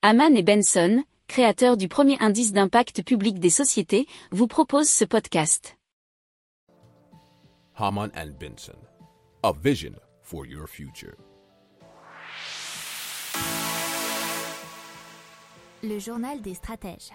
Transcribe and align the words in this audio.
Haman 0.00 0.36
et 0.36 0.44
Benson, 0.44 1.02
créateurs 1.26 1.76
du 1.76 1.88
premier 1.88 2.16
indice 2.20 2.52
d'impact 2.52 3.02
public 3.02 3.40
des 3.40 3.50
sociétés, 3.50 4.06
vous 4.30 4.46
proposent 4.46 4.88
ce 4.88 5.04
podcast. 5.04 5.76
Haman 7.74 8.08
and 8.16 8.30
Benson, 8.38 8.78
a 9.42 9.52
vision 9.52 9.94
for 10.22 10.46
your 10.46 10.68
future. 10.68 11.16
Le 15.82 15.98
journal 15.98 16.40
des 16.42 16.54
stratèges. 16.54 17.10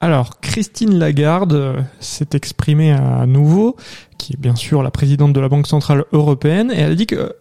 Alors, 0.00 0.40
Christine 0.40 0.98
Lagarde 0.98 1.52
euh, 1.52 1.82
s'est 2.00 2.30
exprimée 2.32 2.92
à 2.92 3.26
nouveau, 3.26 3.76
qui 4.16 4.32
est 4.32 4.40
bien 4.40 4.56
sûr 4.56 4.82
la 4.82 4.90
présidente 4.90 5.34
de 5.34 5.40
la 5.40 5.50
Banque 5.50 5.66
Centrale 5.66 6.06
Européenne, 6.12 6.70
et 6.70 6.78
elle 6.78 6.92
a 6.92 6.94
dit 6.94 7.06
que 7.06 7.36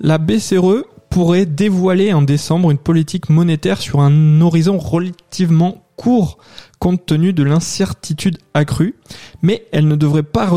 la 0.00 0.16
BCE 0.16 0.86
pourrait 1.10 1.46
dévoiler 1.46 2.12
en 2.12 2.22
décembre 2.22 2.70
une 2.70 2.78
politique 2.78 3.30
monétaire 3.30 3.80
sur 3.80 4.00
un 4.00 4.40
horizon 4.40 4.78
relativement 4.78 5.84
court 5.96 6.38
compte 6.78 7.06
tenu 7.06 7.32
de 7.32 7.42
l'incertitude 7.42 8.38
accrue, 8.54 8.94
mais 9.42 9.66
elle 9.72 9.88
ne 9.88 9.96
devrait 9.96 10.22
pas 10.22 10.48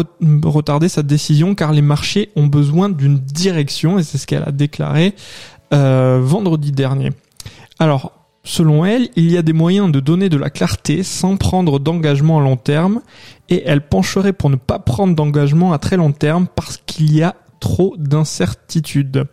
retarder 0.43 0.87
sa 0.87 1.03
décision 1.03 1.55
car 1.55 1.73
les 1.73 1.81
marchés 1.81 2.29
ont 2.35 2.45
besoin 2.45 2.89
d'une 2.89 3.17
direction 3.17 3.97
et 3.97 4.03
c'est 4.03 4.17
ce 4.17 4.27
qu'elle 4.27 4.43
a 4.43 4.51
déclaré 4.51 5.15
euh, 5.73 6.19
vendredi 6.21 6.71
dernier. 6.71 7.09
Alors, 7.79 8.11
selon 8.43 8.85
elle, 8.85 9.09
il 9.15 9.31
y 9.31 9.37
a 9.37 9.41
des 9.41 9.53
moyens 9.53 9.91
de 9.91 9.99
donner 9.99 10.29
de 10.29 10.37
la 10.37 10.49
clarté 10.49 11.01
sans 11.01 11.37
prendre 11.37 11.79
d'engagement 11.79 12.39
à 12.39 12.41
long 12.41 12.57
terme 12.57 13.01
et 13.49 13.63
elle 13.65 13.87
pencherait 13.87 14.33
pour 14.33 14.49
ne 14.49 14.55
pas 14.55 14.79
prendre 14.79 15.15
d'engagement 15.15 15.73
à 15.73 15.79
très 15.79 15.97
long 15.97 16.11
terme 16.11 16.47
parce 16.55 16.77
qu'il 16.85 17.15
y 17.15 17.23
a 17.23 17.35
trop 17.59 17.95
d'incertitudes. 17.97 19.25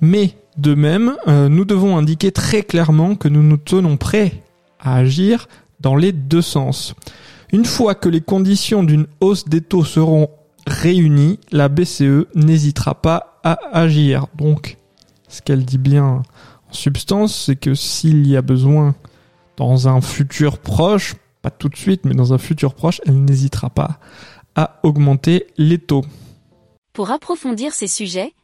Mais 0.00 0.34
de 0.56 0.74
même, 0.74 1.16
euh, 1.26 1.48
nous 1.48 1.64
devons 1.64 1.96
indiquer 1.96 2.32
très 2.32 2.62
clairement 2.62 3.14
que 3.14 3.28
nous 3.28 3.42
nous 3.42 3.56
tenons 3.56 3.96
prêts 3.96 4.42
à 4.78 4.96
agir 4.96 5.48
dans 5.80 5.96
les 5.96 6.12
deux 6.12 6.42
sens. 6.42 6.94
Une 7.52 7.64
fois 7.64 7.94
que 7.94 8.08
les 8.08 8.20
conditions 8.20 8.82
d'une 8.82 9.06
hausse 9.20 9.44
des 9.46 9.60
taux 9.60 9.84
seront 9.84 10.28
réunies, 10.66 11.38
la 11.52 11.68
BCE 11.68 12.26
n'hésitera 12.34 12.94
pas 12.94 13.40
à 13.44 13.58
agir. 13.72 14.26
Donc, 14.36 14.78
ce 15.28 15.42
qu'elle 15.42 15.64
dit 15.64 15.78
bien 15.78 16.04
en 16.04 16.72
substance, 16.72 17.44
c'est 17.46 17.56
que 17.56 17.74
s'il 17.74 18.26
y 18.26 18.36
a 18.36 18.42
besoin 18.42 18.94
dans 19.56 19.88
un 19.88 20.00
futur 20.00 20.58
proche, 20.58 21.14
pas 21.42 21.50
tout 21.50 21.68
de 21.68 21.76
suite, 21.76 22.04
mais 22.04 22.14
dans 22.14 22.32
un 22.32 22.38
futur 22.38 22.74
proche, 22.74 23.00
elle 23.06 23.24
n'hésitera 23.24 23.70
pas 23.70 23.98
à 24.56 24.80
augmenter 24.82 25.46
les 25.56 25.78
taux. 25.78 26.04
Pour 26.92 27.10
approfondir 27.10 27.72
ces 27.72 27.88
sujets, 27.88 28.32